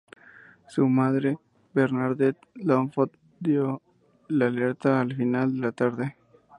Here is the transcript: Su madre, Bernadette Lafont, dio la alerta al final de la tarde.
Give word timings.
Su 0.67 0.87
madre, 0.87 1.37
Bernadette 1.75 2.39
Lafont, 2.55 3.13
dio 3.39 3.83
la 4.29 4.47
alerta 4.47 4.99
al 4.99 5.15
final 5.15 5.53
de 5.53 5.59
la 5.61 5.71
tarde. 5.73 6.17